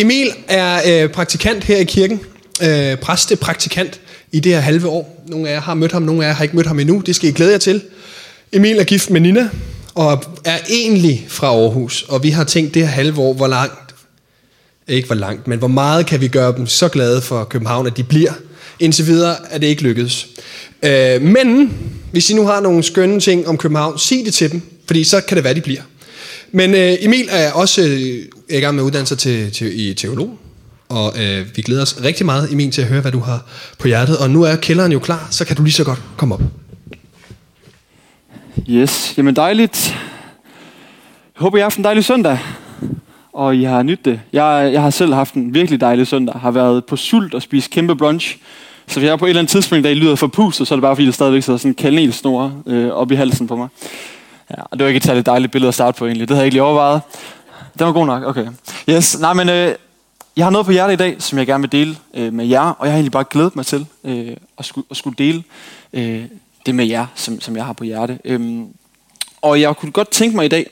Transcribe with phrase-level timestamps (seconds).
[0.00, 2.20] Emil er øh, praktikant her i kirken.
[2.62, 4.00] Øh, præstepraktikant
[4.32, 5.24] i det her halve år.
[5.26, 7.02] Nogle af jer har mødt ham, nogle af jer har ikke mødt ham endnu.
[7.06, 7.82] Det skal I glæde jer til.
[8.52, 9.48] Emil er gift med Nina
[9.94, 12.04] og er egentlig fra Aarhus.
[12.08, 13.94] Og vi har tænkt det her halve år, hvor langt,
[14.88, 17.96] ikke hvor langt, men hvor meget kan vi gøre dem så glade for København, at
[17.96, 18.32] de bliver.
[18.78, 20.28] Indtil videre er det ikke lykkedes.
[20.82, 21.78] Øh, men
[22.12, 25.20] hvis I nu har nogle skønne ting om København, sig det til dem, fordi så
[25.20, 25.82] kan det være, de bliver.
[26.52, 28.24] Men øh, Emil er også øh,
[28.58, 30.38] i gang med at til, til, i teolog,
[30.88, 33.46] og øh, vi glæder os rigtig meget, Emil, til at høre, hvad du har
[33.78, 34.18] på hjertet.
[34.18, 36.42] Og nu er kælderen jo klar, så kan du lige så godt komme op.
[38.68, 39.88] Yes, jamen dejligt.
[41.34, 42.38] Jeg håber, I har haft en dejlig søndag,
[43.32, 44.20] og I har nydt det.
[44.32, 46.40] Jeg, jeg har selv haft en virkelig dejlig søndag.
[46.40, 48.36] Har været på sult og spist kæmpe brunch.
[48.86, 50.74] Så hvis jeg er på et eller andet tidspunkt, der I lyder for pusset, så
[50.74, 53.56] er det bare fordi, der stadigvæk sidder sådan en kanelsnore øh, op i halsen på
[53.56, 53.68] mig.
[54.50, 56.28] Ja, og det var ikke et særligt dejligt billede at starte på egentlig.
[56.28, 57.00] Det havde jeg ikke lige overvejet.
[57.78, 58.48] Den var god nok, okay.
[58.88, 59.74] Yes, nej men øh,
[60.36, 62.60] jeg har noget på hjertet i dag, som jeg gerne vil dele øh, med jer,
[62.60, 65.44] og jeg har egentlig bare glædet mig til øh, at, skulle, at skulle dele
[65.92, 66.24] øh,
[66.66, 68.18] det med jer, som, som jeg har på hjerte.
[68.24, 68.66] Øhm,
[69.42, 70.70] og jeg kunne godt tænke mig i dag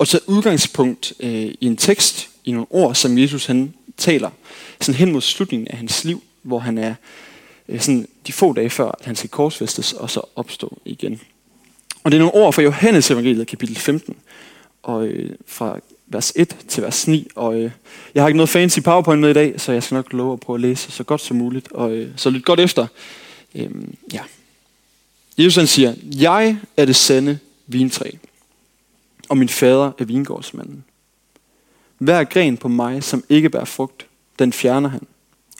[0.00, 1.30] at tage udgangspunkt øh,
[1.60, 4.30] i en tekst, i nogle ord, som Jesus han taler,
[4.80, 6.94] sådan hen mod slutningen af hans liv, hvor han er
[7.68, 11.20] øh, sådan de få dage før, at han skal korsfæstes og så opstå igen.
[12.04, 14.16] Og det er nogle ord fra Johannes evangeliet, kapitel 15,
[14.82, 15.78] og øh, fra
[16.12, 17.28] vers 1 til vers 9.
[17.34, 17.70] Og øh,
[18.14, 20.40] jeg har ikke noget fancy powerpoint med i dag, så jeg skal nok love at
[20.40, 21.72] prøve at læse så godt som muligt.
[21.72, 22.86] Og øh, så lyt godt efter.
[23.54, 24.20] Øhm, ja.
[25.38, 28.10] Jesus han siger, jeg er det sande vintræ,
[29.28, 30.84] og min fader er vingårdsmanden.
[31.98, 34.06] Hver gren på mig, som ikke bærer frugt,
[34.38, 35.06] den fjerner han.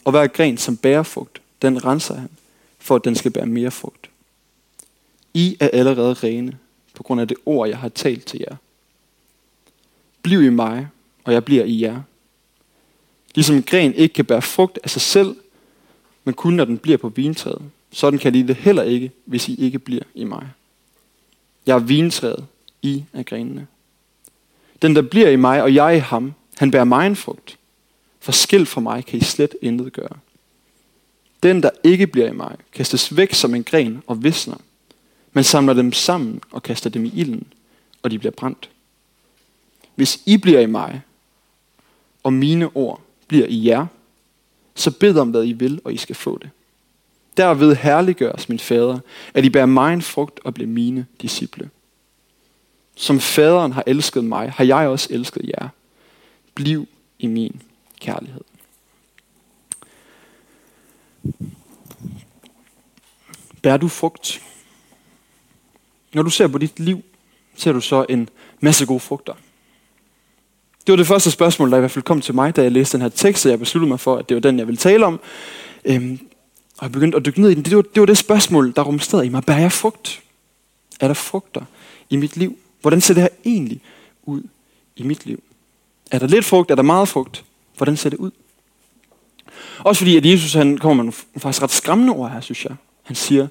[0.05, 2.29] Og hver gren, som bærer frugt, den renser han,
[2.79, 4.11] for at den skal bære mere frugt.
[5.35, 6.59] I er allerede rene,
[6.95, 8.57] på grund af det ord, jeg har talt til jer.
[10.23, 10.89] Bliv i mig,
[11.25, 12.03] og jeg bliver i jer.
[13.35, 15.37] Ligesom en gren ikke kan bære frugt af sig selv,
[16.25, 17.63] men kun når den bliver på vintræet.
[17.93, 20.49] Sådan kan I det heller ikke, hvis I ikke bliver i mig.
[21.67, 22.47] Jeg er vintræet,
[22.83, 23.67] I er grenene.
[24.83, 27.59] Den, der bliver i mig, og jeg i ham, han bærer mig en frugt.
[28.21, 30.17] For skilt fra mig kan I slet intet gøre.
[31.43, 34.57] Den, der ikke bliver i mig, kastes væk som en gren og visner.
[35.33, 37.53] Man samler dem sammen og kaster dem i ilden,
[38.03, 38.71] og de bliver brændt.
[40.03, 41.03] Hvis I bliver i mig,
[42.23, 43.87] og mine ord bliver i jer,
[44.75, 46.51] så bed om, hvad I vil, og I skal få det.
[47.37, 48.99] Derved herliggøres min fader,
[49.35, 51.71] at I bærer mig en frugt og bliver mine disciple.
[52.97, 55.69] Som faderen har elsket mig, har jeg også elsket jer.
[56.55, 57.63] Bliv i min
[58.01, 58.45] kærlighed.
[63.63, 64.43] Bær du frugt?
[66.13, 67.03] Når du ser på dit liv,
[67.57, 68.29] ser du så en
[68.61, 69.35] masse gode frugter.
[70.87, 72.97] Det var det første spørgsmål, der i hvert fald kom til mig, da jeg læste
[72.97, 75.07] den her tekst, og jeg besluttede mig for, at det var den, jeg ville tale
[75.07, 75.21] om.
[75.85, 76.19] Øhm,
[76.79, 77.63] og jeg begyndte at dykke ned i den.
[77.65, 79.45] Det var det, var det spørgsmål, der rumsterede i mig.
[79.45, 80.23] Bærer jeg frugt?
[81.01, 81.65] Er der frugter
[82.11, 82.59] i mit liv?
[82.81, 83.81] Hvordan ser det her egentlig
[84.23, 84.43] ud
[84.97, 85.43] i mit liv?
[86.11, 86.71] Er der lidt frugt?
[86.71, 87.45] Er der meget frugt?
[87.77, 88.31] Hvordan ser det ud?
[89.79, 92.75] Også fordi, at Jesus han kommer med nogle faktisk ret skræmmende ord her, synes jeg.
[93.03, 93.49] Han siger,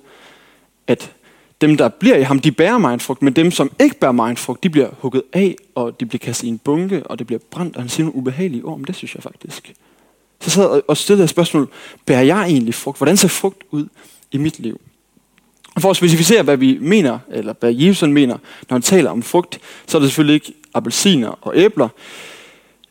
[0.88, 1.12] at
[1.62, 4.12] dem, der bliver i ham, de bærer mig en frugt, men dem, som ikke bærer
[4.12, 7.20] mig en frugt, de bliver hugget af, og de bliver kastet i en bunke, og
[7.20, 7.76] det bliver brændt.
[7.76, 9.74] Og han siger nogle ubehagelige ord om det, synes jeg faktisk.
[10.40, 11.70] Så sad jeg og stillede et spørgsmål,
[12.06, 12.98] bærer jeg egentlig frugt?
[12.98, 13.86] Hvordan ser frugt ud
[14.32, 14.82] i mit liv?
[15.76, 18.38] Og for at specificere, hvad vi mener, eller hvad Jesus mener,
[18.70, 21.90] når han taler om frugt, så er det selvfølgelig ikke appelsiner og æbler.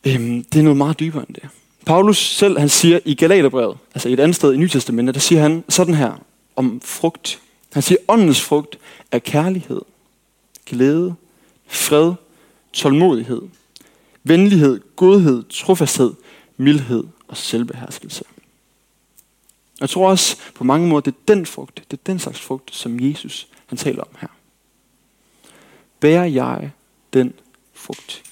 [0.06, 1.48] Øhm, det er noget meget dybere end det.
[1.86, 5.64] Paulus selv, han siger i Galaterbrevet, altså et andet sted i Nytestamentet, der siger han
[5.68, 6.12] sådan her
[6.56, 7.40] om frugt.
[7.72, 8.78] Han siger, åndens frugt
[9.12, 9.80] er kærlighed,
[10.66, 11.14] glæde,
[11.66, 12.12] fred,
[12.72, 13.42] tålmodighed,
[14.24, 16.12] venlighed, godhed, trofasthed,
[16.56, 18.24] mildhed og selvbeherskelse.
[19.80, 22.74] Jeg tror også på mange måder, det er den frugt, det er den slags frugt,
[22.74, 24.28] som Jesus han taler om her.
[26.00, 26.70] Bærer jeg
[27.12, 27.34] den
[27.74, 28.22] frugt?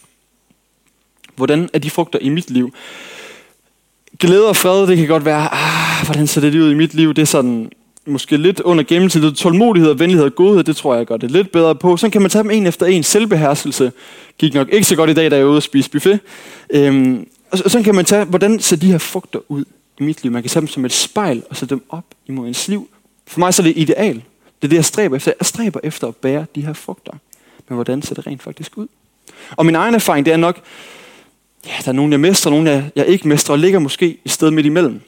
[1.37, 2.75] Hvordan er de frugter i mit liv?
[4.19, 7.15] Glæde og fred, det kan godt være, ah, hvordan ser det ud i mit liv?
[7.15, 7.73] Det er sådan,
[8.09, 9.37] måske lidt under gennemsnittet.
[9.37, 11.97] Tålmodighed og venlighed og godhed, det tror jeg gør det lidt bedre på.
[11.97, 13.03] Så kan man tage dem en efter en.
[13.03, 13.93] Selvbeherskelse
[14.39, 16.21] gik nok ikke så godt i dag, da jeg var ude og spise buffet.
[16.71, 19.65] Øhm, og så kan man tage, hvordan ser de her frugter ud
[19.99, 20.33] i mit liv?
[20.33, 22.89] Man kan tage dem som et spejl og sætte dem op imod ens liv.
[23.27, 24.15] For mig så er det ideal.
[24.15, 25.33] Det er det, jeg stræber efter.
[25.41, 27.13] Jeg stræber efter at bære de her frugter.
[27.69, 28.87] Men hvordan ser det rent faktisk ud?
[29.51, 30.61] Og min egen erfaring, det er nok,
[31.67, 34.31] ja, der er nogen, jeg mestrer, nogen, jeg, jeg ikke mestrer, og ligger måske et
[34.31, 35.01] sted midt imellem.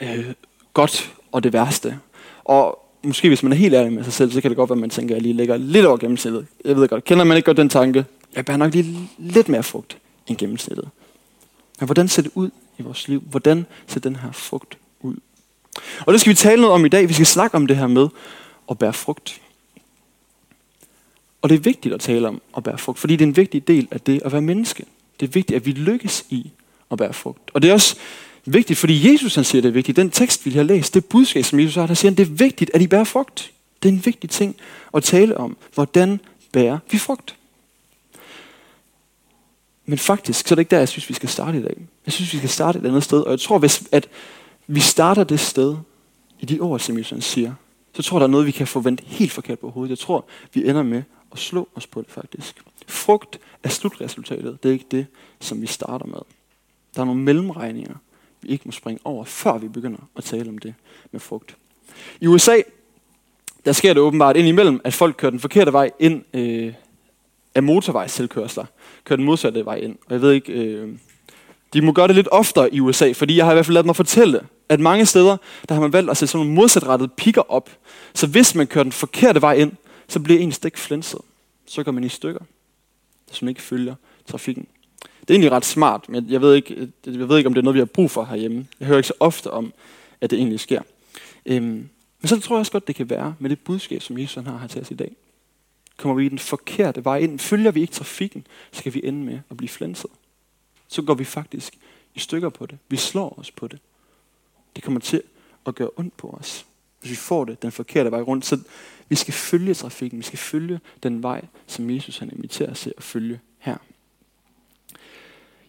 [0.00, 0.24] Øh,
[0.74, 1.98] godt og det værste.
[2.48, 4.76] Og måske hvis man er helt ærlig med sig selv, så kan det godt være,
[4.76, 6.46] at man tænker, at jeg lige ligger lidt over gennemsnittet.
[6.64, 8.04] Jeg ved godt, kender man ikke godt den tanke?
[8.36, 10.88] Jeg bærer nok lige lidt mere frugt end gennemsnittet.
[11.80, 13.22] Men hvordan ser det ud i vores liv?
[13.30, 15.16] Hvordan ser den her frugt ud?
[16.06, 17.08] Og det skal vi tale noget om i dag.
[17.08, 18.08] Vi skal snakke om det her med
[18.70, 19.40] at bære frugt.
[21.42, 23.68] Og det er vigtigt at tale om at bære frugt, fordi det er en vigtig
[23.68, 24.84] del af det at være menneske.
[25.20, 26.50] Det er vigtigt, at vi lykkes i
[26.90, 27.50] at bære frugt.
[27.54, 27.96] Og det er også
[28.44, 29.96] vigtigt, fordi Jesus han siger, det er vigtigt.
[29.96, 32.32] Den tekst, vi har læst, det budskab, som Jesus har, der siger han, det er
[32.32, 33.52] vigtigt, at I bærer frugt.
[33.82, 34.56] Det er en vigtig ting
[34.94, 35.56] at tale om.
[35.74, 36.20] Hvordan
[36.52, 37.34] bærer vi frugt?
[39.86, 41.76] Men faktisk, så er det ikke der, jeg synes, vi skal starte i dag.
[42.06, 43.20] Jeg synes, vi skal starte et andet sted.
[43.20, 44.08] Og jeg tror, hvis at
[44.66, 45.76] vi starter det sted,
[46.40, 47.54] i de ord, som Jesus siger,
[47.94, 49.90] så tror jeg, der er noget, vi kan forvente helt forkert på hovedet.
[49.90, 50.24] Jeg tror,
[50.54, 51.02] vi ender med
[51.32, 52.62] at slå os på det faktisk.
[52.88, 54.62] Frugt er slutresultatet.
[54.62, 55.06] Det er ikke det,
[55.40, 56.18] som vi starter med.
[56.94, 57.94] Der er nogle mellemregninger,
[58.42, 60.74] vi ikke må springe over, før vi begynder at tale om det
[61.12, 61.56] med frugt.
[62.20, 62.56] I USA,
[63.64, 66.72] der sker det åbenbart ind imellem, at folk kører den forkerte vej ind øh,
[67.54, 68.64] af motorvejstilkørsler.
[69.04, 69.96] Kører den modsatte vej ind.
[70.06, 70.88] Og jeg ved ikke, øh,
[71.72, 73.86] de må gøre det lidt oftere i USA, fordi jeg har i hvert fald ladet
[73.86, 75.36] mig fortælle, at mange steder,
[75.68, 77.70] der har man valgt at sætte sådan nogle modsatrettede pikker op.
[78.14, 79.72] Så hvis man kører den forkerte vej ind,
[80.08, 81.20] så bliver en stik flænset.
[81.66, 82.40] Så går man i stykker,
[83.32, 83.94] som man ikke følger
[84.26, 84.66] trafikken.
[85.28, 87.64] Det er egentlig ret smart, men jeg ved, ikke, jeg ved ikke, om det er
[87.64, 88.66] noget, vi har brug for herhjemme.
[88.80, 89.72] Jeg hører ikke så ofte om,
[90.20, 90.82] at det egentlig sker.
[91.46, 91.88] Øhm,
[92.20, 94.58] men så tror jeg også godt, det kan være med det budskab, som Jesus har
[94.58, 95.16] her til os i dag.
[95.96, 99.24] Kommer vi i den forkerte vej ind, følger vi ikke trafikken, så kan vi ende
[99.24, 100.10] med at blive flænset.
[100.88, 101.78] Så går vi faktisk
[102.14, 102.78] i stykker på det.
[102.88, 103.78] Vi slår os på det.
[104.76, 105.22] Det kommer til
[105.66, 106.66] at gøre ondt på os,
[107.00, 108.46] hvis vi får det den forkerte vej rundt.
[108.46, 108.58] Så
[109.08, 110.18] vi skal følge trafikken.
[110.18, 113.76] Vi skal følge den vej, som Jesus han inviterer os til at følge her.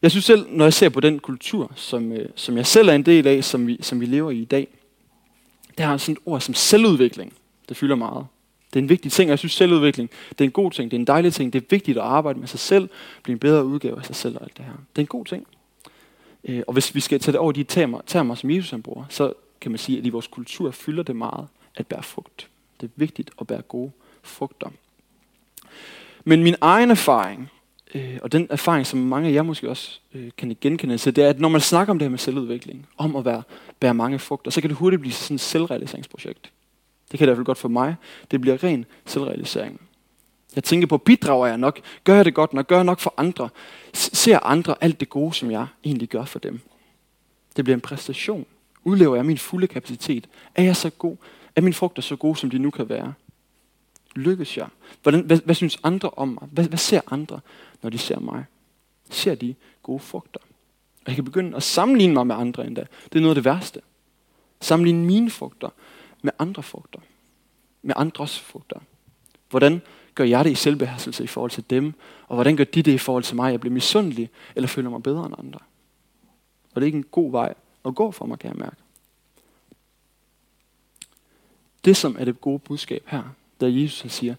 [0.01, 2.93] Jeg synes selv, når jeg ser på den kultur, som, øh, som jeg selv er
[2.93, 4.67] en del af, som vi, som vi lever i i dag,
[5.77, 7.33] der har sådan et ord som selvudvikling.
[7.69, 8.25] Det fylder meget.
[8.73, 10.97] Det er en vigtig ting, og jeg synes selvudvikling, det er en god ting, det
[10.97, 12.89] er en dejlig ting, det er vigtigt at arbejde med sig selv,
[13.23, 14.71] blive en bedre udgave af sig selv og alt det her.
[14.71, 15.47] Det er en god ting.
[16.43, 19.05] Øh, og hvis vi skal tage det over de termer, termer som Jesus han bruger,
[19.09, 22.47] så kan man sige, at i vores kultur fylder det meget at bære frugt.
[22.81, 23.91] Det er vigtigt at bære gode
[24.23, 24.69] frugter.
[26.23, 27.49] Men min egen erfaring,
[27.95, 31.23] øh, og den erfaring, som mange af jer måske også øh, kan genkende til, det
[31.23, 33.43] er, at når man snakker om det her med selvudvikling, om at være,
[33.79, 36.51] bære mange frugter, så kan det hurtigt blive sådan et selvrealiseringsprojekt.
[37.11, 37.95] Det kan det i hvert fald godt for mig.
[38.31, 39.81] Det bliver ren selvrealisering.
[40.55, 41.79] Jeg tænker på, bidrager jeg nok?
[42.03, 42.67] Gør jeg det godt nok?
[42.67, 43.49] Gør jeg nok for andre?
[43.93, 46.59] Ser andre alt det gode, som jeg egentlig gør for dem?
[47.55, 48.45] Det bliver en præstation.
[48.83, 50.27] Udlever jeg min fulde kapacitet?
[50.55, 51.17] Er jeg så god?
[51.55, 53.13] Er mine frugter så gode, som de nu kan være?
[54.19, 54.67] Lykkes jeg?
[55.03, 56.49] Hvordan, hvad, hvad synes andre om mig?
[56.51, 57.39] Hvad, hvad ser andre,
[57.81, 58.45] når de ser mig?
[59.09, 60.39] Ser de gode frugter?
[60.99, 62.85] Og jeg kan begynde at sammenligne mig med andre endda.
[63.03, 63.81] Det er noget af det værste.
[64.61, 65.69] Sammenligne mine frugter
[66.21, 66.99] med andre frugter.
[67.81, 68.79] Med andres frugter.
[69.49, 69.81] Hvordan
[70.15, 71.93] gør jeg det i selvbeherselse i forhold til dem?
[72.27, 73.51] Og hvordan gør de det i forhold til mig?
[73.51, 75.59] Jeg bliver misundelig, eller føler mig bedre end andre?
[76.73, 77.53] Og det er ikke en god vej
[77.85, 78.75] at gå for mig, kan jeg mærke.
[81.85, 83.23] Det, som er det gode budskab her,
[83.61, 84.35] der Jesus siger,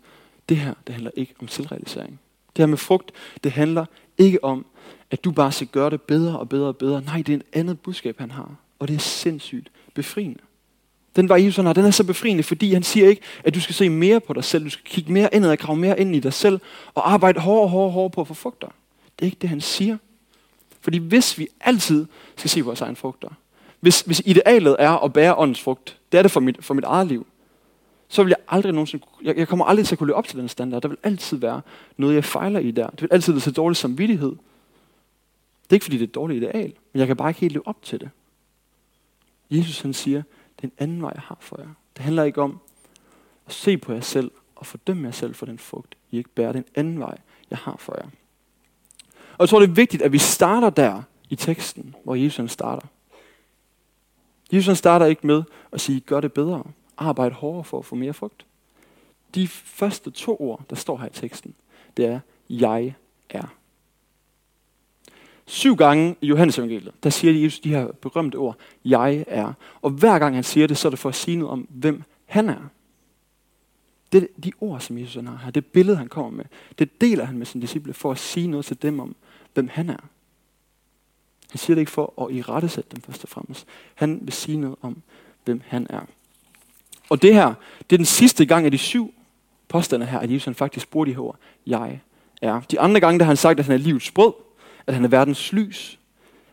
[0.49, 2.21] det her, det handler ikke om selvrealisering.
[2.57, 3.13] Det her med frugt,
[3.45, 3.85] det handler
[4.19, 4.67] ikke om,
[5.11, 7.03] at du bare skal gøre det bedre og bedre og bedre.
[7.03, 8.55] Nej, det er et andet budskab, han har.
[8.79, 10.41] Og det er sindssygt befriende.
[11.17, 13.75] Den var Jesus har, den er så befriende, fordi han siger ikke, at du skal
[13.75, 14.65] se mere på dig selv.
[14.65, 16.61] Du skal kigge mere indad og grave mere ind i dig selv,
[16.95, 18.69] og arbejde hårdere og hårdere, hårdere på at få frugter.
[19.19, 19.97] Det er ikke det, han siger.
[20.81, 22.07] Fordi hvis vi altid
[22.37, 23.29] skal se vores egen frugter,
[23.81, 26.85] hvis, hvis idealet er at bære åndens frugt, det er det for mit, for mit
[26.85, 27.27] eget liv,
[28.13, 30.39] så vil jeg aldrig nogensinde, jeg, jeg kommer aldrig til at kunne leve op til
[30.39, 30.83] den standard.
[30.83, 31.61] Der vil altid være
[31.97, 32.91] noget, jeg fejler i der.
[32.91, 34.31] Det vil altid være så dårlig samvittighed.
[35.63, 37.53] Det er ikke fordi, det er et dårligt ideal, men jeg kan bare ikke helt
[37.53, 38.11] leve op til det.
[39.51, 40.23] Jesus han siger,
[40.57, 41.69] det er en anden vej, jeg har for jer.
[41.97, 42.61] Det handler ikke om
[43.47, 46.53] at se på jer selv og fordømme jer selv for den frugt, I ikke bærer.
[46.53, 47.19] Det er en anden vej,
[47.51, 48.09] jeg har for jer.
[49.33, 52.87] Og jeg tror, det er vigtigt, at vi starter der i teksten, hvor Jesus starter.
[54.53, 56.65] Jesus starter ikke med at sige, gør det bedre.
[57.01, 58.47] Arbejde hårdere for at få mere frugt.
[59.35, 61.55] De første to ord, der står her i teksten,
[61.97, 62.95] det er, jeg
[63.31, 63.55] er.
[65.47, 69.53] Syv gange i Johannes evangeliet, der siger Jesus de her berømte ord, jeg er.
[69.83, 72.03] Og hver gang han siger det, så er det for at sige noget om, hvem
[72.27, 72.69] han er.
[74.13, 76.45] Det er de ord, som Jesus har her, det billede, han kommer med,
[76.79, 79.17] det deler han med sine disciple for at sige noget til dem om,
[79.55, 80.09] hvem han er.
[81.51, 83.67] Han siger det ikke for at irettesætte dem først og fremmest.
[83.95, 85.03] Han vil sige noget om,
[85.45, 86.07] hvem han er.
[87.11, 87.55] Og det her,
[87.91, 89.15] det er den sidste gang af de syv
[89.69, 91.37] påstande her, at Jesus faktisk bruger de her ord,
[91.67, 92.01] jeg
[92.43, 92.61] er.
[92.61, 94.33] De andre gange, der har han sagt, at han er livets brød,
[94.87, 95.99] at han er verdens lys.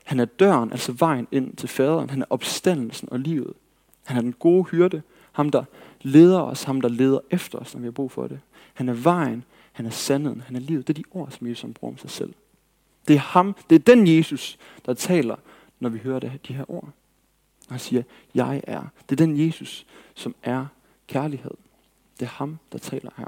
[0.03, 2.09] Han er døren, altså vejen ind til faderen.
[2.09, 3.53] Han er opstandelsen og livet.
[4.05, 5.63] Han er den gode hyrde, ham der
[6.01, 8.39] leder os, ham der leder efter os, når vi har brug for det.
[8.73, 10.87] Han er vejen, han er sandheden, han er livet.
[10.87, 12.33] Det er de ord, som Jesus bruger om sig selv.
[13.07, 15.35] Det er ham, det er den Jesus, der taler,
[15.79, 16.89] når vi hører det, de her ord.
[17.67, 18.03] Og han siger,
[18.36, 18.81] jeg er.
[19.09, 20.65] Det er den Jesus, som er
[21.07, 21.51] kærlighed.
[22.19, 23.27] Det er ham, der taler her.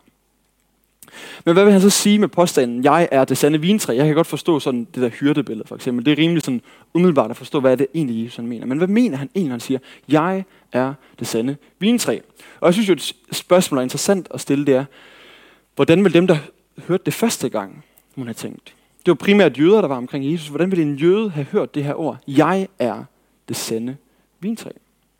[1.46, 3.96] Men hvad vil han så sige med påstanden, jeg er det sande vintræ?
[3.96, 6.05] Jeg kan godt forstå sådan det der hyrdebillede for eksempel.
[6.05, 6.62] Det er rimelig sådan
[6.93, 8.65] umiddelbart at forstå, hvad er det egentlig Jesus han mener.
[8.65, 12.19] Men hvad mener han egentlig, når han siger, jeg er det sande vintræ?
[12.60, 14.86] Og jeg synes jo, et spørgsmål er interessant at stille, det er,
[15.75, 16.38] hvordan vil dem, der
[16.88, 18.75] hørte det første gang, hun have tænkt?
[19.05, 20.48] Det var primært jøder, der var omkring Jesus.
[20.48, 22.17] Hvordan ville en jøde have hørt det her ord?
[22.27, 23.03] Jeg er
[23.48, 23.98] det sande
[24.39, 24.69] vintræ.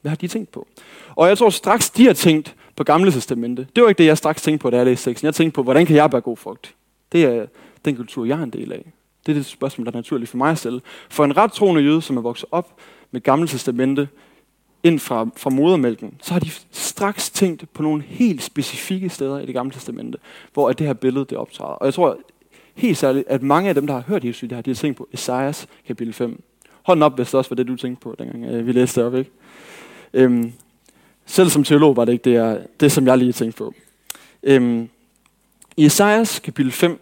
[0.01, 0.67] Hvad har de tænkt på?
[1.15, 3.67] Og jeg tror straks, de har tænkt på Gamle Testamente.
[3.75, 5.25] Det var ikke det, jeg straks tænkte på, da jeg læste teksten.
[5.25, 6.75] Jeg tænkte på, hvordan kan jeg bære god frugt?
[7.11, 7.45] Det er
[7.85, 8.91] den kultur, jeg er en del af.
[9.25, 10.81] Det er det spørgsmål, der er naturligt for mig selv.
[11.09, 12.75] For en ret troende jøde, som er vokset op
[13.11, 14.07] med Gamle Testamente,
[14.83, 19.45] ind fra, fra modermælken, så har de straks tænkt på nogle helt specifikke steder i
[19.45, 20.17] det gamle testamente,
[20.53, 21.71] hvor at det her billede det optræder.
[21.71, 22.17] Og jeg tror
[22.75, 24.97] helt særligt, at mange af dem, der har hørt Jesus det her, de har tænkt
[24.97, 26.43] på Esajas kapitel 5.
[26.89, 29.08] Hånden op, hvis det også var det, du tænkte på, dengang øh, vi læste det
[29.08, 29.15] op.
[29.15, 29.31] Ikke?
[30.13, 30.53] Øhm,
[31.25, 33.74] selv som teolog var det ikke det, jeg, det som jeg lige tænkte på.
[34.43, 34.89] Øhm,
[35.77, 37.00] I Esajas kapitel 5,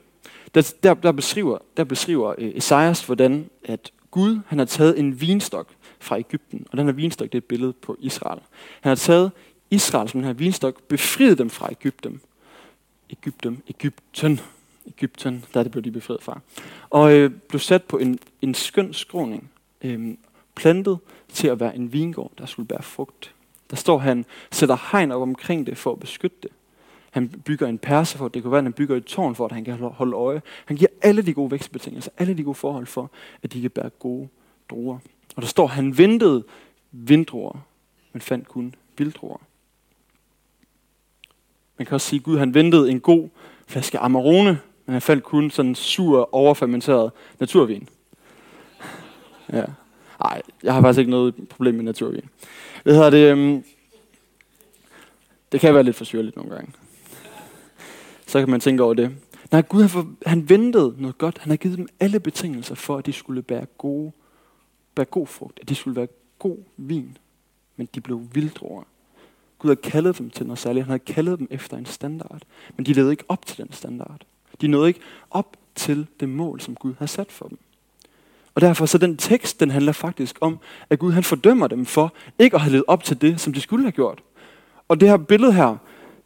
[0.56, 5.22] der, der, der beskriver, der beskriver øh, Esajas, hvordan at Gud han har taget en
[5.22, 5.68] vinstok
[6.00, 8.40] fra Ægypten, og den her vinstok det er et billede på Israel.
[8.82, 9.32] Han har taget
[9.72, 12.22] Israel som den her vinstok, befriet dem fra Ægypten.
[13.10, 14.40] Ægypten, Ægypten,
[14.88, 16.40] Ægypten, der er det blev de befriet fra.
[16.90, 19.50] Og øh, blev sat på en, en skøn skråning,
[19.82, 20.18] øh,
[20.56, 21.00] plantet
[21.34, 23.34] til at være en vingård, der skulle bære frugt.
[23.70, 26.52] Der står, han sætter hegn op omkring det for at beskytte det.
[27.12, 29.46] Han bygger en perse for, at det kunne være, at han bygger et tårn for,
[29.46, 30.42] at han kan holde øje.
[30.66, 33.12] Han giver alle de gode vækstbetingelser, alle de gode forhold for,
[33.44, 34.28] at de kan bære gode
[34.70, 34.98] druer.
[35.36, 36.44] Og der står, at han ventede
[36.92, 37.60] vindruer,
[38.14, 39.38] men fandt kun vilddruer.
[41.78, 43.30] Man kan også sige, at Gud han ventede en god
[43.68, 47.90] flaske Amarone, men han fandt kun sådan sur, overfermenteret naturvin.
[49.54, 49.64] Ja.
[50.24, 52.30] Nej, jeg har faktisk ikke noget problem med naturvin.
[52.84, 53.34] Hvad hedder det?
[53.34, 53.64] Um,
[55.52, 56.72] det kan være lidt for syrligt nogle gange.
[58.28, 59.12] Så kan man tænke over det.
[59.52, 61.38] Nej, Gud han, for, han ventede noget godt.
[61.38, 64.12] Han har givet dem alle betingelser for, at de skulle bære, gode,
[64.96, 65.60] bære god frugt.
[65.62, 66.08] At de skulle være
[66.40, 67.18] god vin.
[67.76, 68.84] Men de blev vilddruer.
[69.60, 70.86] Gud har kaldet dem til noget særligt.
[70.86, 72.42] Han har kaldet dem efter en standard.
[72.76, 74.22] Men de levede ikke op til den standard.
[74.62, 75.00] De nåede ikke
[75.32, 77.58] op til det mål, som Gud har sat for dem.
[78.58, 80.60] Og derfor så den tekst, den handler faktisk om,
[80.90, 83.62] at Gud han fordømmer dem for ikke at have levet op til det, som de
[83.62, 84.24] skulle have gjort.
[84.88, 85.76] Og det her billede her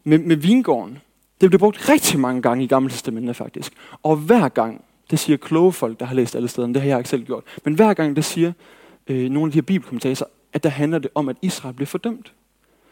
[0.04, 1.00] med, med vingården,
[1.42, 3.74] det bliver brugt rigtig mange gange i Gamle Testamentet faktisk.
[4.04, 6.98] Og hver gang, det siger kloge folk, der har læst alle steder, det har jeg
[6.98, 8.52] ikke selv gjort, men hver gang det siger
[9.08, 12.34] øh, nogle af de her bibelkommentatorer, at der handler det om, at Israel blev fordømt.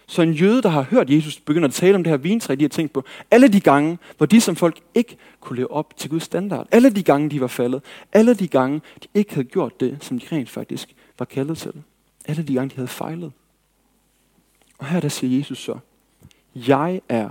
[0.10, 2.64] Så en jøde, der har hørt Jesus begynde at tale om det her vintræ, de
[2.64, 6.10] har tænkt på, alle de gange, hvor de som folk ikke kunne leve op til
[6.10, 9.80] Guds standard, alle de gange, de var faldet, alle de gange, de ikke havde gjort
[9.80, 11.74] det, som de rent faktisk var kaldet til,
[12.26, 13.32] alle de gange, de havde fejlet.
[14.78, 15.78] Og her der siger Jesus så,
[16.56, 17.30] jeg er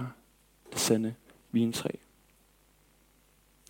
[0.73, 1.15] det sande
[1.53, 1.89] vintræ.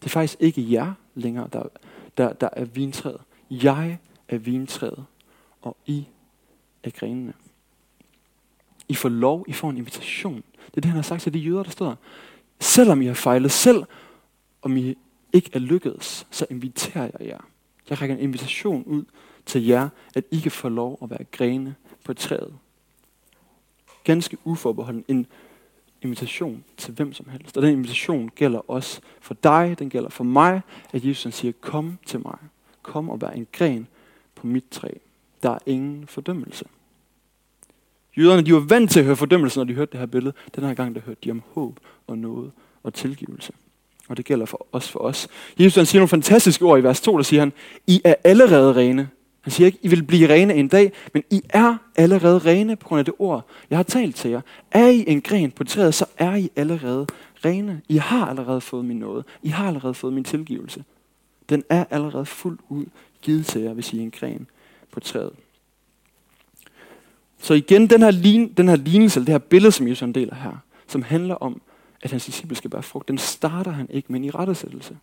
[0.00, 1.62] Det er faktisk ikke jer længere, der,
[2.17, 3.21] der, der er vintræet.
[3.50, 3.99] Jeg
[4.29, 5.05] er vintræet,
[5.62, 6.05] og I
[6.83, 7.33] er grenene.
[8.88, 10.42] I får lov, I får en invitation.
[10.66, 11.97] Det er det, han har sagt til de jøder, der står
[12.61, 13.85] Selvom I har fejlet, selv
[14.62, 14.95] om I
[15.33, 17.40] ikke er lykkedes, så inviterer jeg jer.
[17.90, 19.04] Jeg rækker en invitation ud
[19.47, 22.54] til jer, at I kan få lov at være grene på træet.
[24.04, 25.04] Ganske uforbeholden.
[25.09, 25.26] En
[26.02, 27.57] invitation til hvem som helst.
[27.57, 30.61] Og den invitation gælder også for dig, den gælder for mig,
[30.92, 32.38] at Jesus siger, kom til mig.
[32.83, 33.87] Kom og vær en gren
[34.35, 34.88] på mit træ.
[35.42, 36.64] Der er ingen fordømmelse.
[38.19, 40.35] Jøderne de var vant til at høre fordømmelse, når de hørte det her billede.
[40.57, 42.51] Den her gang der hørte de om håb og noget
[42.83, 43.53] og tilgivelse.
[44.09, 45.29] Og det gælder for os for os.
[45.59, 47.53] Jesus han siger nogle fantastiske ord i vers 2, der siger han,
[47.87, 49.09] I er allerede rene.
[49.41, 52.89] Han siger ikke, I vil blive rene en dag, men I er allerede rene på
[52.89, 54.41] grund af det ord, jeg har talt til jer.
[54.71, 57.07] Er I en gren på træet, så er I allerede
[57.45, 57.81] rene.
[57.89, 59.25] I har allerede fået min nåde.
[59.43, 60.85] I har allerede fået min tilgivelse.
[61.49, 62.85] Den er allerede fuldt ud
[63.23, 64.47] givet til jer, hvis I er en gren
[64.93, 65.33] på træet.
[67.38, 70.35] Så igen, den her, lign, den her lignelse, eller det her billede, som Jesus deler
[70.35, 71.61] her, som handler om,
[72.02, 74.99] at hans disciple skal bære frugt, den starter han ikke med en irettesættelse.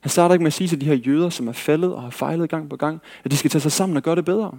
[0.00, 2.10] Han starter ikke med at sige til de her jøder, som er faldet og har
[2.10, 4.58] fejlet gang på gang, at de skal tage sig sammen og gøre det bedre.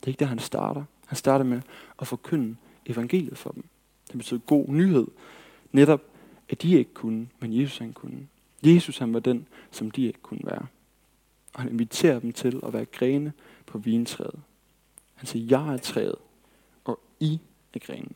[0.00, 0.84] Det er ikke der, han starter.
[1.06, 1.60] Han starter med
[2.00, 2.56] at forkynde
[2.86, 3.64] evangeliet for dem.
[4.08, 5.06] Det betyder god nyhed.
[5.72, 6.00] Netop,
[6.48, 8.26] at de ikke kunne, men Jesus han kunne.
[8.62, 10.66] Jesus han var den, som de ikke kunne være.
[11.54, 13.32] Og han inviterer dem til at være grene
[13.66, 14.40] på vintræet.
[15.24, 16.14] Altså, jeg er træet,
[16.84, 17.40] og I
[17.74, 18.14] er grenene.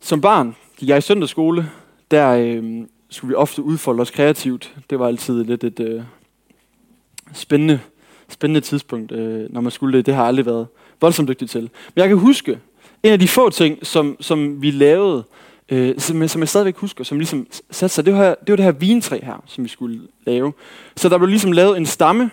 [0.00, 1.70] Som barn gik jeg i søndagsskole,
[2.10, 4.74] der, øh, skulle vi ofte udfolde os kreativt.
[4.90, 6.02] Det var altid lidt et øh,
[7.32, 7.80] spændende,
[8.28, 10.06] spændende tidspunkt, øh, når man skulle det.
[10.06, 10.66] Det har jeg aldrig været
[11.00, 11.62] voldsomt dygtig til.
[11.62, 12.58] Men jeg kan huske,
[13.02, 15.24] en af de få ting, som, som vi lavede,
[15.68, 18.64] øh, som, som jeg stadigvæk husker, som ligesom satte sig, det var, det var det
[18.64, 20.52] her vintræ her, som vi skulle lave.
[20.96, 22.30] Så der blev ligesom lavet en stamme,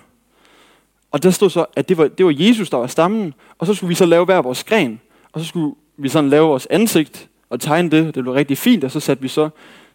[1.16, 3.74] og der stod så, at det var, det var Jesus, der var stammen, og så
[3.74, 7.30] skulle vi så lave hver vores gren, og så skulle vi sådan lave vores ansigt
[7.50, 8.16] og tegne det.
[8.16, 9.50] Det blev rigtig fint, og så satte vi så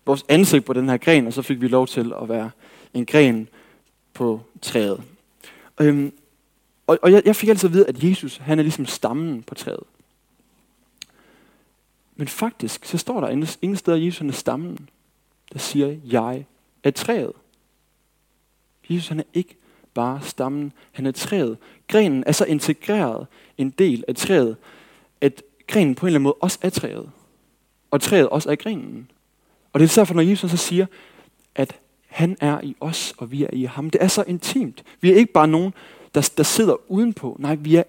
[0.06, 2.50] vores ansigt på den her gren, og så fik vi lov til at være
[2.94, 3.48] en gren
[4.14, 5.02] på træet.
[5.80, 6.12] Øhm,
[6.86, 9.54] og og jeg, jeg fik altid at vide, at Jesus han er ligesom stammen på
[9.54, 9.84] træet.
[12.16, 13.28] Men faktisk, så står der
[13.62, 14.88] ingen steder, at Jesus han er stammen,
[15.52, 16.44] der siger, jeg
[16.84, 17.32] er træet.
[18.88, 19.59] Jesus han er ikke
[19.94, 21.58] bare stammen, han er træet.
[21.88, 23.26] Grenen er så integreret
[23.58, 24.56] en del af træet,
[25.20, 27.10] at grenen på en eller anden måde også er træet.
[27.90, 29.10] Og træet også er grenen.
[29.72, 30.86] Og det er derfor, når Jesus så siger,
[31.54, 33.90] at han er i os, og vi er i ham.
[33.90, 34.84] Det er så intimt.
[35.00, 35.74] Vi er ikke bare nogen,
[36.14, 37.36] der, der sidder udenpå.
[37.38, 37.82] Nej, vi er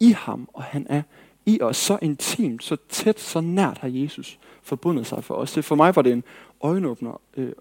[0.00, 1.02] i ham, og han er
[1.46, 1.76] i os.
[1.76, 5.58] Så intimt, så tæt, så nært har Jesus forbundet sig for os.
[5.62, 6.24] For mig var det en
[6.60, 7.52] øjenåbner øh,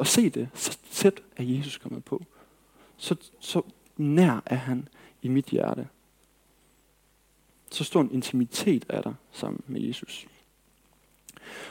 [0.00, 0.48] at se det.
[0.54, 2.22] Så tæt er Jesus kommet på.
[3.00, 3.62] Så, så
[3.96, 4.88] nær er han
[5.22, 5.86] i mit hjerte.
[7.70, 10.26] Så stor en intimitet er der sammen med Jesus.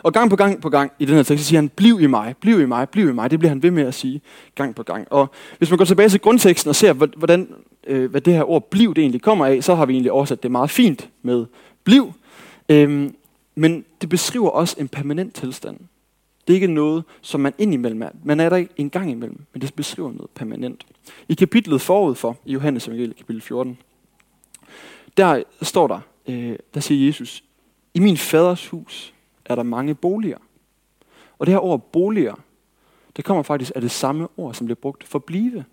[0.03, 2.07] Og gang på gang på gang i den her tekst, så siger han, bliv i
[2.07, 3.31] mig, bliv i mig, bliv i mig.
[3.31, 4.21] Det bliver han ved med at sige
[4.55, 5.07] gang på gang.
[5.11, 7.55] Og hvis man går tilbage til grundteksten og ser, hvordan,
[7.87, 10.43] øh, hvad det her ord bliv det egentlig kommer af, så har vi egentlig oversat
[10.43, 11.45] det meget fint med
[11.83, 12.13] bliv.
[12.69, 13.15] Øhm,
[13.55, 15.79] men det beskriver også en permanent tilstand.
[16.49, 18.09] Det er ikke noget, som man indimellem er.
[18.23, 20.85] Man er der ikke en gang imellem, men det beskriver noget permanent.
[21.27, 23.77] I kapitlet forud for, i Johannes evangeliet, kapitel 14,
[25.17, 27.43] der står der, øh, der siger Jesus,
[27.93, 29.13] i min faders hus
[29.45, 30.37] er der mange boliger.
[31.39, 32.35] Og det her ord boliger,
[33.15, 35.65] det kommer faktisk af det samme ord, som bliver brugt for blive.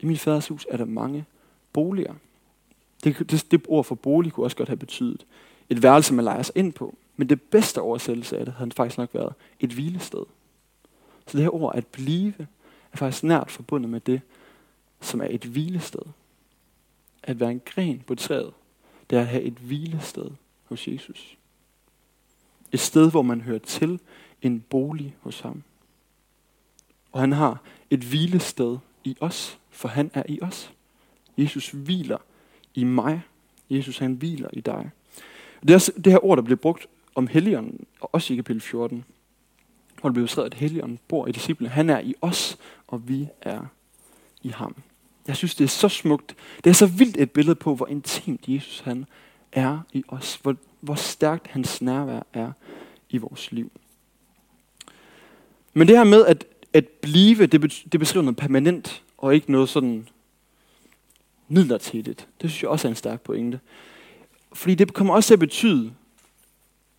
[0.00, 1.24] I min faders hus er der mange
[1.72, 2.14] boliger.
[3.04, 5.26] Det, det, det ord for bolig kunne også godt have betydet
[5.70, 6.94] et værelse, man leger sig ind på.
[7.18, 10.24] Men det bedste oversættelse af det havde faktisk nok været et hvilested.
[11.26, 12.34] Så det her ord at blive
[12.92, 14.20] er faktisk nært forbundet med det,
[15.00, 16.02] som er et hvilested.
[17.22, 18.52] At være en gren på træet,
[19.10, 20.30] det er at have et hvilested
[20.64, 21.38] hos Jesus.
[22.72, 24.00] Et sted, hvor man hører til
[24.42, 25.62] en bolig hos ham.
[27.12, 30.72] Og han har et hvilested i os, for han er i os.
[31.38, 32.18] Jesus hviler
[32.74, 33.22] i mig.
[33.70, 34.90] Jesus han hviler i dig.
[35.62, 39.04] Det er det her ord, der bliver brugt om Helligånden, og også i kapitel 14,
[40.00, 41.70] hvor det bliver beskrevet, at Helligånden bor i disciplene.
[41.70, 43.60] Han er i os, og vi er
[44.42, 44.76] i ham.
[45.26, 46.34] Jeg synes, det er så smukt.
[46.64, 49.06] Det er så vildt et billede på, hvor intimt Jesus han
[49.52, 50.34] er i os.
[50.42, 52.52] Hvor, hvor stærkt hans nærvær er
[53.10, 53.72] i vores liv.
[55.74, 59.68] Men det her med at, at blive, det, det beskriver noget permanent, og ikke noget
[59.68, 60.08] sådan
[61.48, 62.28] midlertidigt.
[62.40, 63.60] Det synes jeg også er en stærk pointe.
[64.52, 65.92] Fordi det kommer også til at betyde,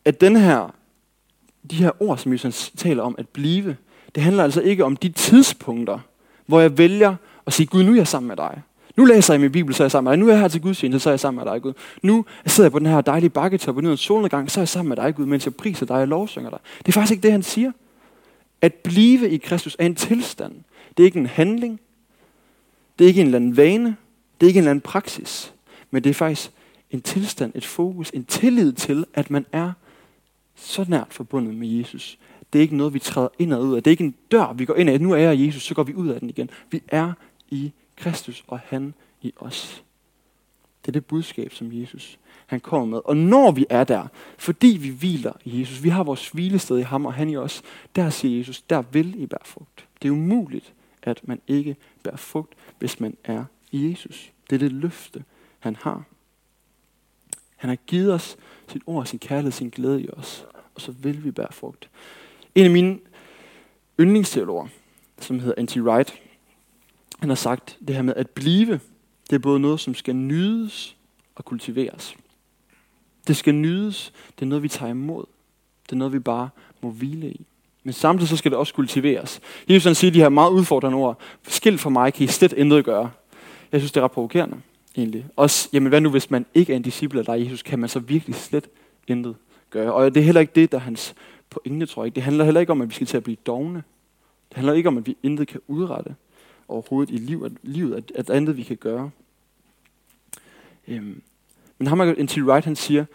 [0.06, 0.76] at den her,
[1.72, 3.78] de her ord, som Jesus taler om at blive,
[4.16, 6.00] det handler altså ikke om de tidspunkter,
[6.46, 7.16] hvor jeg vælger
[7.48, 8.62] at sige, Gud, nu er jeg sammen med dig.
[8.96, 10.20] Nu læser jeg min bibel, så er jeg sammen med dig.
[10.20, 11.74] Nu er jeg her til gudstjeneste, så er jeg sammen med dig, Gud.
[12.02, 14.68] Nu sidder jeg på den her dejlige bakketop og nyder en solnedgang, så er jeg
[14.68, 16.60] sammen med dig, Gud, mens jeg priser dig og lovsynger dig.
[16.78, 17.72] Det er faktisk ikke det, han siger.
[18.62, 20.54] At blive i Kristus er en tilstand.
[20.98, 21.80] Det er ikke en handling.
[23.00, 23.96] Det er ikke en eller anden vane.
[24.40, 25.54] Det er ikke en eller anden praksis.
[25.92, 26.52] Men det er faktisk
[26.92, 29.72] en tilstand, et fokus, en tillid til, at man er
[30.62, 32.18] så nært forbundet med Jesus.
[32.54, 33.84] Det er ikke noget, vi træder ind og ud af.
[33.84, 35.02] Det er ikke en dør, vi går ind af.
[35.02, 36.50] Nu er jeg Jesus, så går vi ud af den igen.
[36.72, 37.14] Vi er
[37.50, 39.84] i Kristus, og han i os.
[40.82, 42.20] Det er det budskab, som Jesus
[42.50, 43.02] han kommer med.
[43.06, 46.82] Og når vi er der, fordi vi hviler i Jesus, vi har vores hvilested i
[46.82, 47.62] ham og han i os,
[47.96, 49.88] der siger Jesus, der vil I bære frugt.
[50.02, 54.32] Det er umuligt, at man ikke bærer frugt, hvis man er i Jesus.
[54.50, 55.24] Det er det løfte,
[55.60, 56.04] han har.
[57.56, 58.38] Han har givet os
[58.70, 60.46] sit ord, sin kærlighed, sin glæde i os.
[60.76, 61.90] Og så vil vi bære frugt.
[62.56, 63.00] En af mine
[64.00, 64.68] yndlingsteologer,
[65.20, 66.14] som hedder Anti Wright,
[67.20, 68.80] han har sagt det her med at blive,
[69.30, 70.96] det er både noget, som skal nydes
[71.36, 72.16] og kultiveres.
[73.28, 75.26] Det skal nydes, det er noget, vi tager imod.
[75.86, 76.50] Det er noget, vi bare
[76.82, 77.46] må hvile i.
[77.84, 79.40] Men samtidig så skal det også kultiveres.
[79.70, 81.20] Jesus han siger de her meget udfordrende ord.
[81.48, 83.12] Skilt for mig kan I slet intet gøre.
[83.72, 84.62] Jeg synes, det er ret provokerende,
[84.98, 85.26] egentlig.
[85.36, 87.90] Også, jamen hvad nu, hvis man ikke er en disciple af dig, Jesus, kan man
[87.90, 88.70] så virkelig slet
[89.08, 89.36] intet
[89.70, 89.94] gøre.
[89.94, 91.16] Og det er heller ikke det, der er hans
[91.50, 92.16] pointe, tror jeg.
[92.16, 93.84] Det handler heller ikke om, at vi skal til at blive dogne.
[94.50, 96.16] Det handler ikke om, at vi intet kan udrette
[96.68, 99.10] overhovedet i livet, livet at, at andet vi kan gøre.
[100.88, 101.22] Øhm,
[101.78, 102.38] men ham en T.
[102.38, 103.06] Wright, han siger,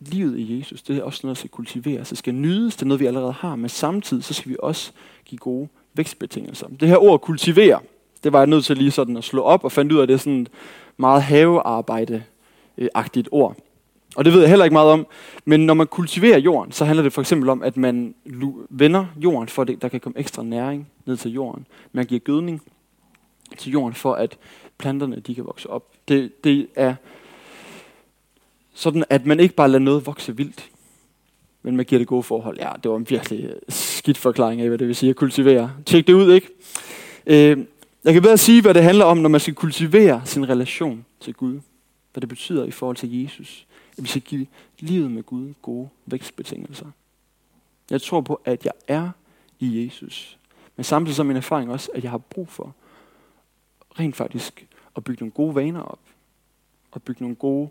[0.00, 2.08] livet i Jesus, det er også noget, der skal kultiveres.
[2.08, 4.92] Det skal nydes, det er noget, vi allerede har, men samtidig så skal vi også
[5.24, 6.68] give gode vækstbetingelser.
[6.68, 7.80] Det her ord kultivere,
[8.24, 10.14] det var jeg nødt til lige sådan at slå op og fandt ud af, det
[10.14, 10.46] er sådan
[10.98, 13.56] meget havearbejde-agtigt øh, ord.
[14.16, 15.06] Og det ved jeg heller ikke meget om.
[15.44, 18.14] Men når man kultiverer jorden, så handler det for eksempel om, at man
[18.70, 21.66] vender jorden, for at der kan komme ekstra næring ned til jorden.
[21.92, 22.62] Man giver gødning
[23.58, 24.38] til jorden, for at
[24.78, 25.84] planterne de kan vokse op.
[26.08, 26.94] Det, det er
[28.74, 30.70] sådan, at man ikke bare lader noget vokse vildt,
[31.62, 32.58] men man giver det gode forhold.
[32.58, 35.72] Ja, det var en virkelig øh, skidt forklaring af, hvad det vil sige at kultivere.
[35.86, 36.48] Tjek det ud, ikke?
[37.26, 37.58] Øh,
[38.08, 41.34] jeg kan bedre sige, hvad det handler om, når man skal kultivere sin relation til
[41.34, 41.60] Gud.
[42.12, 43.66] Hvad det betyder i forhold til Jesus.
[43.98, 44.46] At vi skal give
[44.78, 46.86] livet med Gud gode vækstbetingelser.
[47.90, 49.10] Jeg tror på, at jeg er
[49.58, 50.38] i Jesus.
[50.76, 52.74] Men samtidig så er min erfaring også, at jeg har brug for
[53.98, 54.66] rent faktisk
[54.96, 56.00] at bygge nogle gode vaner op.
[56.90, 57.70] Og bygge nogle gode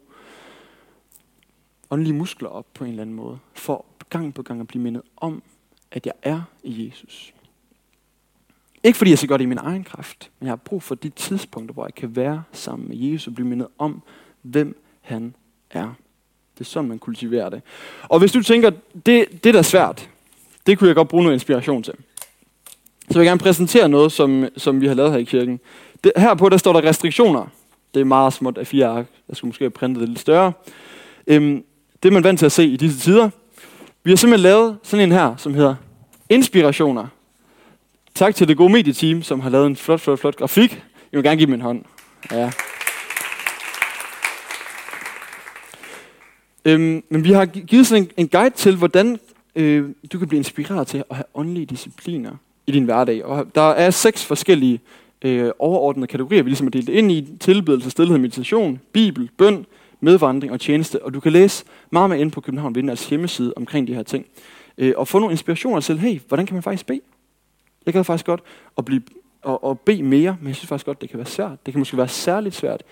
[1.89, 3.39] åndelige muskler op på en eller anden måde.
[3.53, 5.43] For gang på gang at blive mindet om,
[5.91, 7.33] at jeg er i Jesus.
[8.83, 10.95] Ikke fordi jeg skal gøre det i min egen kraft, men jeg har brug for
[10.95, 14.01] de tidspunkter, hvor jeg kan være sammen med Jesus og blive mindet om,
[14.41, 15.35] hvem han
[15.71, 15.93] er.
[16.53, 17.61] Det er sådan, man kultiverer det.
[18.03, 18.71] Og hvis du tænker,
[19.05, 20.09] det, det der er svært,
[20.67, 21.93] det kunne jeg godt bruge noget inspiration til.
[23.09, 25.59] Så vil jeg gerne præsentere noget, som, som vi har lavet her i kirken.
[26.03, 27.47] Det, herpå der står der restriktioner.
[27.93, 29.05] Det er meget småt af fire ark.
[29.29, 30.53] Jeg skulle måske have printet det lidt større.
[31.27, 31.63] Øhm,
[32.03, 33.29] det er man vant til at se i disse tider.
[34.03, 35.75] Vi har simpelthen lavet sådan en her, som hedder
[36.29, 37.07] Inspirationer.
[38.17, 40.71] Tak til det gode medieteam, som har lavet en flot, flot, flot grafik.
[41.11, 41.83] Jeg vil gerne give min hånd.
[42.31, 42.51] Ja.
[46.65, 49.19] Øhm, men vi har givet sådan en, en guide til, hvordan
[49.55, 52.31] øh, du kan blive inspireret til at have åndelige discipliner
[52.67, 53.25] i din hverdag.
[53.25, 54.79] Og der er seks forskellige
[55.21, 57.27] øh, overordnede kategorier, vi ligesom har delt ind i.
[57.39, 59.65] Tilbedelse, stillhed, meditation, bibel, bøn,
[59.99, 61.03] medvandring og tjeneste.
[61.03, 64.25] Og du kan læse meget mere ind på København Vinders hjemmeside omkring de her ting.
[64.77, 67.01] Øh, og få nogle inspirationer til, hey, hvordan kan man faktisk bede?
[67.87, 68.43] Jeg kan faktisk godt
[68.77, 69.01] at, blive,
[69.47, 71.65] at, at bede mere, men jeg synes faktisk godt, det kan være svært.
[71.65, 72.83] Det kan måske være særligt svært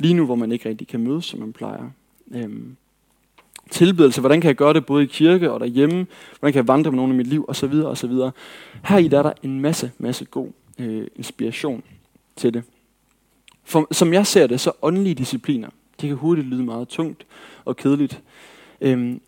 [0.00, 1.90] lige nu, hvor man ikke rigtig kan mødes, som man plejer.
[2.34, 2.76] Øhm,
[3.70, 6.06] tilbedelse, hvordan kan jeg gøre det både i kirke og derhjemme,
[6.38, 7.72] hvordan kan jeg vandre med nogen i mit liv, osv.
[7.72, 8.12] osv.
[8.84, 11.82] Her i der er der en masse, masse god øh, inspiration
[12.36, 12.62] til det.
[13.64, 15.68] For, som jeg ser det, så åndelige discipliner,
[16.00, 17.26] det kan hurtigt lyde meget tungt
[17.64, 18.22] og kedeligt.
[18.80, 19.20] Øhm,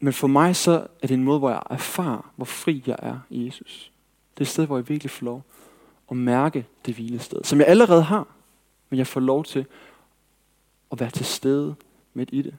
[0.00, 3.18] men for mig så er det en måde, hvor jeg erfarer, hvor fri jeg er
[3.30, 3.90] i Jesus.
[4.36, 5.42] Det er et sted, hvor jeg virkelig får lov
[6.10, 8.26] at mærke det hvilested, som jeg allerede har,
[8.90, 9.66] men jeg får lov til
[10.92, 11.74] at være til stede
[12.14, 12.54] midt i det.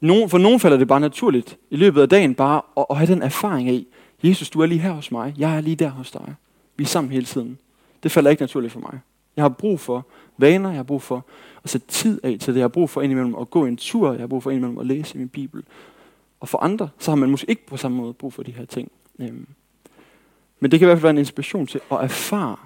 [0.00, 3.22] For nogen falder det bare naturligt i løbet af dagen bare at, at have den
[3.22, 3.84] erfaring af,
[4.22, 6.34] Jesus, du er lige her hos mig, jeg er lige der hos dig.
[6.76, 7.58] Vi er sammen hele tiden.
[8.02, 9.00] Det falder ikke naturligt for mig.
[9.36, 10.06] Jeg har brug for
[10.38, 11.24] vaner, jeg har brug for
[11.64, 14.12] at sætte tid af til det, jeg har brug for indimellem at gå en tur,
[14.12, 15.64] jeg har brug for indimellem at læse i min bibel.
[16.40, 18.64] Og for andre, så har man måske ikke på samme måde brug for de her
[18.64, 18.92] ting.
[19.18, 19.46] Øhm,
[20.60, 22.56] men det kan i hvert fald være en inspiration til at erfare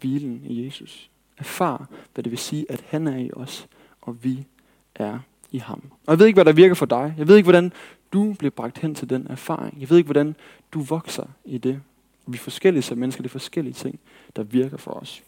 [0.00, 1.10] hvilen i Jesus.
[1.38, 3.68] Erfare, hvad det vil sige, at han er i os,
[4.00, 4.46] og vi
[4.94, 5.18] er
[5.50, 5.82] i ham.
[6.06, 7.14] Og jeg ved ikke, hvad der virker for dig.
[7.18, 7.72] Jeg ved ikke, hvordan
[8.12, 9.80] du bliver bragt hen til den erfaring.
[9.80, 10.36] Jeg ved ikke, hvordan
[10.72, 11.80] du vokser i det.
[12.26, 13.22] Vi er forskellige som mennesker.
[13.22, 14.00] Det er forskellige ting,
[14.36, 15.22] der virker for os.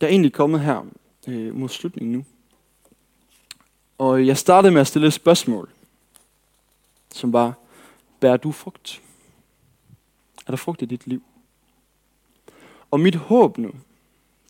[0.00, 0.86] Der er egentlig kommet her
[1.28, 2.24] øh, mod slutningen nu.
[3.98, 5.70] Og jeg startede med at stille et spørgsmål,
[7.14, 7.54] som var,
[8.20, 9.02] bærer du frugt?
[10.46, 11.22] Er der frugt i dit liv?
[12.90, 13.70] Og mit håb nu,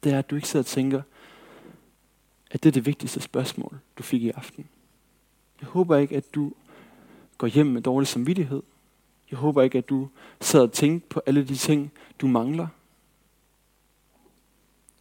[0.04, 1.02] det er, at du ikke sidder og tænker,
[2.50, 4.66] at det er det vigtigste spørgsmål, du fik i aften.
[5.60, 6.52] Jeg håber ikke, at du
[7.38, 8.62] går hjem med dårlig samvittighed.
[9.30, 10.08] Jeg håber ikke, at du
[10.40, 12.66] sidder og tænker på alle de ting, du mangler.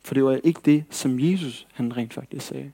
[0.01, 2.71] For det var ikke det, som Jesus han rent faktisk sagde.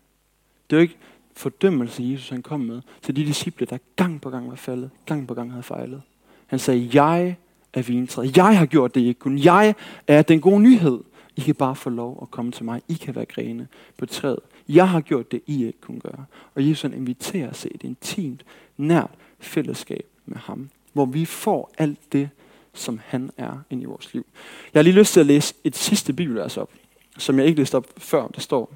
[0.69, 0.97] Det var ikke
[1.33, 5.27] fordømmelse, Jesus han kom med til de disciple, der gang på gang var faldet, gang
[5.27, 6.01] på gang havde fejlet.
[6.47, 7.37] Han sagde, jeg
[7.73, 8.37] er vintræet.
[8.37, 9.37] Jeg har gjort det, ikke kun.
[9.37, 9.75] Jeg
[10.07, 10.99] er den gode nyhed.
[11.35, 12.81] I kan bare få lov at komme til mig.
[12.87, 14.39] I kan være grene på træet.
[14.69, 16.25] Jeg har gjort det, I ikke kunne gøre.
[16.55, 18.45] Og Jesus han inviterer os til et intimt,
[18.77, 20.69] nært fællesskab med ham.
[20.93, 22.29] Hvor vi får alt det,
[22.73, 24.25] som han er ind i vores liv.
[24.73, 26.71] Jeg har lige lyst til at læse et sidste bibelvers op,
[27.17, 28.27] som jeg ikke læste op før.
[28.27, 28.73] Der står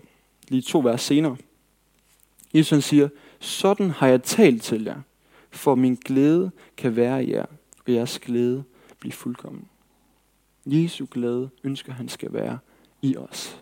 [0.47, 1.37] lige to vers senere.
[2.53, 5.01] Jesus han siger, sådan har jeg talt til jer,
[5.51, 7.45] for min glæde kan være i jer,
[7.85, 8.63] og jeres glæde
[8.99, 9.67] blive fuldkommen.
[10.65, 12.59] Jesu glæde ønsker han skal være
[13.01, 13.61] i os.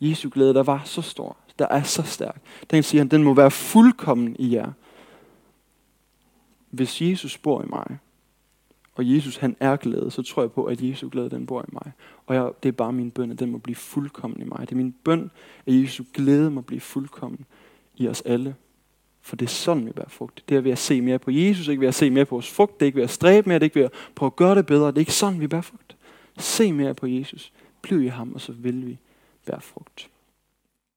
[0.00, 2.42] Jesu glæde, der var så stor, der er så stærk.
[2.70, 4.72] Den siger han, den må være fuldkommen i jer.
[6.70, 7.98] Hvis Jesus bor i mig,
[8.94, 11.72] og Jesus han er glæde, så tror jeg på, at Jesu glæde den bor i
[11.72, 11.92] mig.
[12.26, 14.60] Og jeg, det er bare min bøn, at den må blive fuldkommen i mig.
[14.60, 15.30] Det er min bøn,
[15.66, 17.44] at Jesu glæde må blive fuldkommen
[17.96, 18.54] i os alle.
[19.26, 20.44] For det er sådan, vi bærer frugt.
[20.48, 22.50] Det er ved at se mere på Jesus, ikke ved at se mere på vores
[22.50, 22.80] frugt.
[22.80, 24.54] Det er ikke ved at stræbe mere, det er ikke ved at prøve at gøre
[24.54, 24.86] det bedre.
[24.86, 25.96] Det er ikke sådan, vi bærer frugt.
[26.38, 27.52] Se mere på Jesus.
[27.82, 28.98] Bliv i ham, og så vil vi
[29.46, 30.08] bære frugt.